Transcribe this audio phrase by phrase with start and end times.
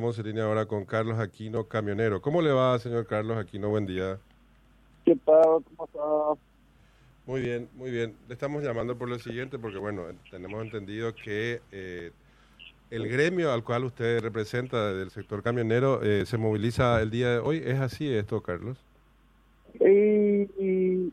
[0.00, 2.22] Estamos en línea ahora con Carlos Aquino, camionero.
[2.22, 3.68] ¿Cómo le va, señor Carlos Aquino?
[3.68, 4.18] Buen día.
[5.04, 5.62] ¿Qué tal?
[5.76, 6.42] ¿Cómo está?
[7.26, 8.16] Muy bien, muy bien.
[8.26, 12.12] Le estamos llamando por lo siguiente, porque bueno, tenemos entendido que eh,
[12.88, 17.38] el gremio al cual usted representa del sector camionero eh, se moviliza el día de
[17.40, 17.62] hoy.
[17.62, 18.78] ¿Es así esto, Carlos?
[19.80, 21.12] Y,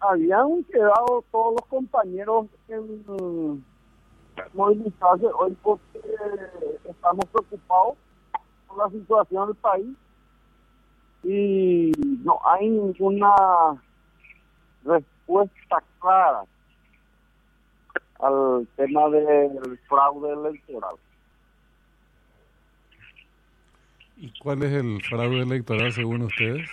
[0.00, 3.62] habían quedado todos los compañeros en
[4.54, 6.00] movilizarse hoy porque
[6.88, 7.98] estamos preocupados
[8.76, 9.96] la situación del país
[11.24, 11.92] y
[12.24, 13.34] no hay ninguna
[14.84, 16.44] respuesta clara
[18.18, 20.96] al tema del fraude electoral.
[24.16, 26.68] ¿Y cuál es el fraude electoral según ustedes?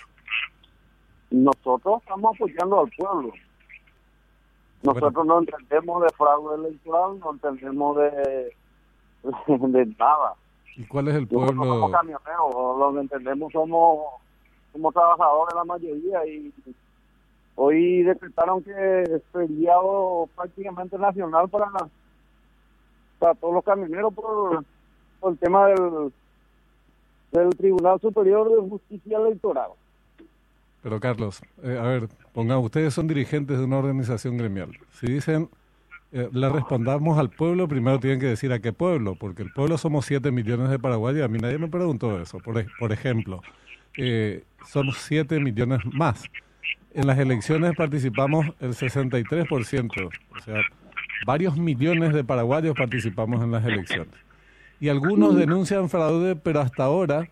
[1.30, 3.32] Nosotros estamos apoyando al pueblo.
[4.82, 8.54] Nosotros no entendemos de fraude electoral, no entendemos de,
[9.68, 10.34] de nada.
[10.76, 11.52] ¿Y cuál es el pueblo?
[11.52, 13.98] No somos camioneros, lo que entendemos somos,
[14.72, 16.52] somos trabajadores la mayoría y
[17.56, 21.66] hoy decretaron que es feriado prácticamente nacional para,
[23.18, 24.64] para todos los camioneros por,
[25.20, 26.12] por el tema del,
[27.32, 29.70] del Tribunal Superior de Justicia Electoral.
[30.82, 34.70] Pero Carlos, eh, a ver, pongan, ustedes son dirigentes de una organización gremial.
[34.92, 35.50] Si dicen
[36.12, 39.78] eh, le respondamos al pueblo, primero tienen que decir a qué pueblo, porque el pueblo
[39.78, 41.24] somos 7 millones de paraguayos.
[41.24, 42.38] A mí nadie me preguntó eso.
[42.38, 43.42] Por, por ejemplo,
[43.96, 46.24] eh, somos 7 millones más.
[46.92, 50.60] En las elecciones participamos el 63%, o sea,
[51.24, 54.14] varios millones de paraguayos participamos en las elecciones.
[54.80, 57.28] Y algunos denuncian fraude, pero hasta ahora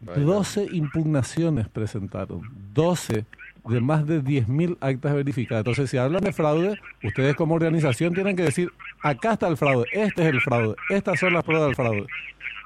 [0.00, 3.26] 12 impugnaciones presentaron, 12
[3.68, 5.60] de más de 10.000 actas verificadas.
[5.60, 8.70] Entonces, si hablan de fraude, ustedes como organización tienen que decir,
[9.02, 12.06] acá está el fraude, este es el fraude, estas son las pruebas del fraude.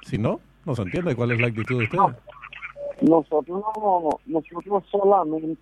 [0.05, 2.15] Si no, no se entiende cuál es la actitud de ustedes.
[3.01, 5.59] nosotros no, nosotros solamente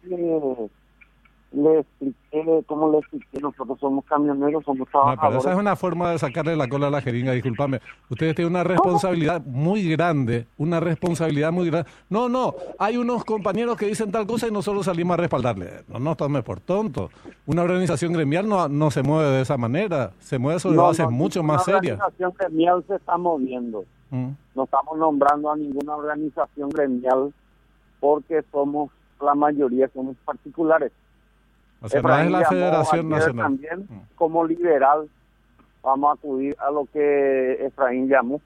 [2.62, 5.22] expliqué, como le expliqué, nosotros somos camioneros, somos trabajadores.
[5.24, 7.80] No, pero esa es una forma de sacarle la cola a la jeringa, discúlpame.
[8.10, 11.90] Ustedes tienen una responsabilidad muy grande, una responsabilidad muy grande.
[12.10, 15.84] No, no, hay unos compañeros que dicen tal cosa y nosotros salimos a respaldarle.
[15.88, 17.10] No nos tome por tonto.
[17.46, 21.10] Una organización gremial no, no se mueve de esa manera, se mueve sobre no, bases
[21.10, 21.96] mucho más serias.
[21.98, 23.86] Una organización gremial se está moviendo.
[24.10, 24.30] Mm.
[24.56, 27.34] No estamos nombrando a ninguna organización gremial
[28.00, 28.92] porque somos,
[29.22, 30.92] la mayoría somos particulares.
[31.82, 33.46] O sea, no es la Federación Nacional.
[33.46, 35.10] También, como liberal,
[35.82, 38.40] vamos a acudir a lo que Efraín llamó.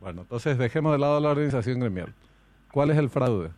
[0.00, 2.14] Bueno, entonces dejemos de lado la organización gremial.
[2.70, 3.50] ¿Cuál es el fraude?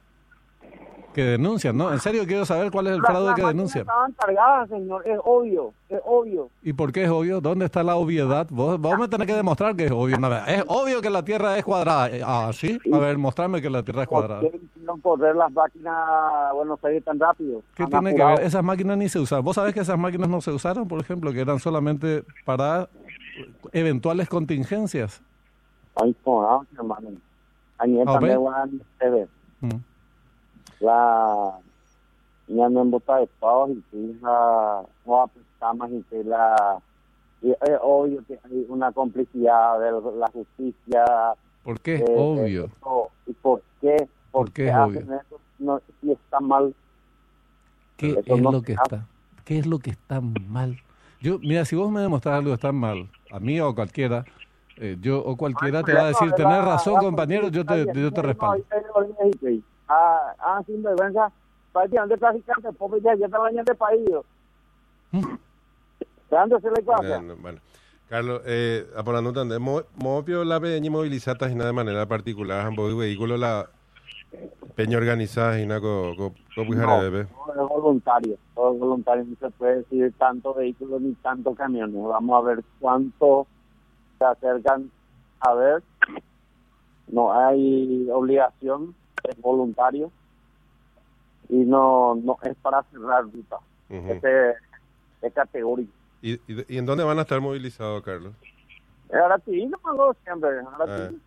[1.17, 1.91] Que denuncian, ¿no?
[1.95, 3.85] En serio quiero saber cuál es el fraude que denuncian.
[3.85, 6.51] Estaban cargadas, señor, es obvio, es obvio.
[6.63, 7.41] ¿Y por qué es obvio?
[7.41, 8.47] ¿Dónde está la obviedad?
[8.51, 10.19] Vos, vos me tenés que demostrar que es obvio.
[10.47, 12.11] es obvio que la Tierra es cuadrada.
[12.23, 12.79] Ah, ¿sí?
[12.93, 14.43] A ver, mostrame que la Tierra es cuadrada.
[14.43, 14.61] ¿Por qué
[15.01, 17.63] correr las máquinas Buenos Aires tan rápido?
[17.75, 18.41] ¿Qué tiene que ver?
[18.41, 19.43] Esas máquinas ni se usaron.
[19.43, 22.91] ¿Vos sabés que esas máquinas no se usaron, por ejemplo, que eran solamente para
[23.73, 25.23] eventuales contingencias?
[25.95, 27.09] Ay, por hermano.
[27.79, 29.29] Ayer también van a ver
[30.81, 31.59] la
[32.49, 33.29] ya no embota de
[33.93, 36.81] hija no apretamos y que la
[37.43, 41.05] y es obvio que hay una complicidad de la justicia
[41.65, 42.71] ¿por qué es obvio?
[43.27, 44.09] ¿y por qué?
[44.31, 45.01] ¿por qué es obvio?
[45.01, 45.41] Eso?
[45.59, 46.75] No, si está mal
[47.97, 49.07] ¿qué es lo que está?
[49.45, 50.77] ¿qué es lo que está mal?
[51.21, 54.25] yo, mira, si vos me demostrás algo que está mal a mí o a cualquiera
[54.77, 58.23] eh, yo o cualquiera te va a decir, tenés razón compañero, yo te, yo te
[58.23, 58.63] respaldo
[59.89, 61.31] a, a sinvergüenza
[61.73, 64.09] prácticamente traficante, pobre ya, ya está bañando el país.
[66.31, 67.61] Dándose la bueno, bueno.
[68.09, 69.45] Carlos, eh, por la nota,
[69.97, 73.69] movio la peña movilizata y nada de manera particular, ambos vehículos la
[74.75, 77.27] peña organizada y nada con co, no, bebé.
[77.47, 82.01] No, es voluntario, todo es voluntario, no se puede decir tanto vehículos ni tanto camiones.
[82.03, 83.47] Vamos a ver cuánto
[84.19, 84.91] se acercan
[85.41, 85.83] a ver.
[87.09, 88.95] No hay obligación
[89.29, 90.11] es voluntario
[91.49, 93.59] y no no es para cerrar ruta.
[95.23, 95.93] es categórico.
[96.23, 98.33] ¿Y, ¿Y, en dónde van a estar movilizados, Carlos?
[99.13, 99.79] Ahora sí, no
[100.25, 100.49] siempre.
[100.61, 101.21] Ahora sí.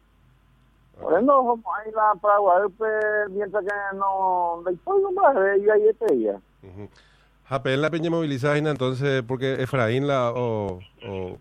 [1.00, 2.86] Por eso hay la para Guadalupe,
[3.30, 6.40] mientras que no le no más de ella y este día.
[7.63, 11.38] En la peña movilizada, entonces, porque Efraín la o, o,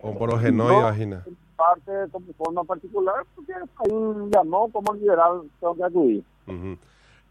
[0.00, 1.24] o por los no, imagina
[1.56, 3.52] parte como forma particular porque
[3.92, 6.24] un llamado como liberal tengo que acudir.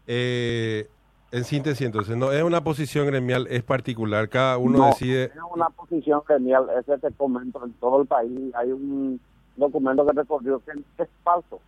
[0.06, 0.88] eh,
[1.32, 5.24] en síntesis, entonces, no es una posición gremial, es particular, cada uno decide...
[5.24, 9.20] es una posición gremial, ese te comento, en todo el país hay un
[9.56, 10.72] documento que recorrió que
[11.02, 11.60] es falso.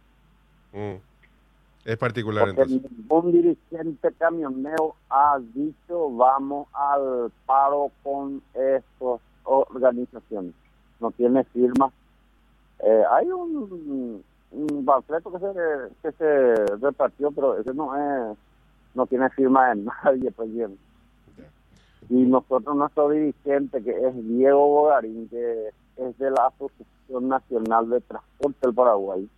[0.72, 0.94] Mm.
[1.84, 2.98] Es particular Porque entonces.
[2.98, 10.52] ningún dirigente camionero ha dicho vamos al paro con estas organizaciones.
[11.00, 11.90] No tiene firma.
[12.80, 14.22] Eh, hay un,
[14.52, 15.52] un panfleto que se,
[16.02, 18.36] que se repartió, pero ese no es,
[18.94, 20.78] no tiene firma de nadie, pues bien.
[22.10, 28.00] Y nosotros, nuestro dirigente, que es Diego Bogarín, que es de la Asociación Nacional de
[28.00, 29.28] Transporte del Paraguay,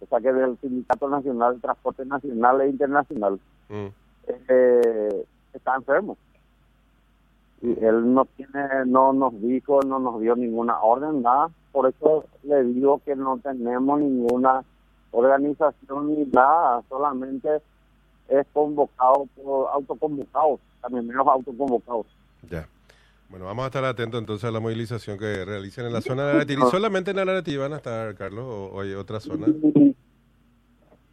[0.00, 3.38] o sea que del Sindicato Nacional de Transporte Nacional e Internacional,
[3.70, 3.86] Mm.
[4.48, 6.16] eh, está enfermo.
[7.62, 11.50] Y él no tiene, no nos dijo, no nos dio ninguna orden, nada.
[11.72, 14.64] Por eso le digo que no tenemos ninguna
[15.12, 17.60] organización ni nada, solamente
[18.28, 22.06] es convocado por autoconvocados, camioneros autoconvocados.
[22.48, 22.66] Ya.
[23.28, 26.30] Bueno, vamos a estar atentos entonces a la movilización que realicen en la zona de
[26.30, 26.54] Aranetí.
[26.54, 29.46] ¿Y solamente en Aranetí van a estar, Carlos, o, o hay otra zona?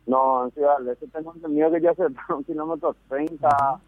[0.08, 3.82] No, en Ciudad Este tengo entendido que ya cerraron kilómetros 30,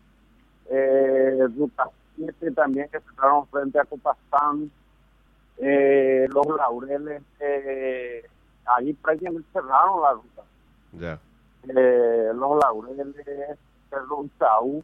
[0.70, 1.90] eh, ruta
[2.20, 4.70] 7 también que cerraron frente a Copastán,
[5.58, 8.24] eh, los laureles, eh,
[8.66, 10.44] ahí prácticamente cerraron la ruta.
[10.94, 11.20] Ya.
[11.68, 13.08] Eh, los laureles,
[13.90, 14.84] Cerro Isaú,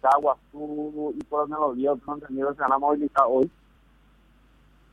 [0.00, 3.50] Caguazú y por donde los días tengo entendido que se van a movilizar hoy.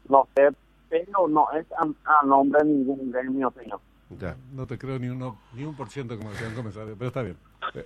[0.09, 0.49] No sé,
[0.89, 3.79] pero no es a, a nombre de ningún gremio, señor.
[4.19, 4.35] Ya.
[4.53, 7.21] No te creo ni, uno, ni un por ciento, como decía el comisario, pero está
[7.23, 7.37] bien.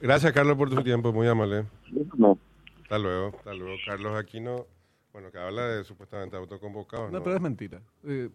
[0.01, 1.65] Gracias, Carlos, por tu tiempo, muy amable.
[2.17, 2.37] No.
[2.89, 3.77] Hasta luego, hasta luego.
[3.85, 4.65] Carlos Aquino,
[5.13, 7.11] bueno, que habla de supuestamente autoconvocados.
[7.11, 7.23] No, ¿no?
[7.23, 7.83] pero es mentira.
[8.03, 8.27] Eh,